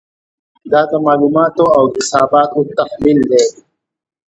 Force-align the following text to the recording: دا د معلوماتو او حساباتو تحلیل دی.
دا 0.71 0.81
د 0.89 0.93
معلوماتو 1.05 1.65
او 1.77 1.83
حساباتو 1.95 2.59
تحلیل 2.77 3.19
دی. 3.31 3.43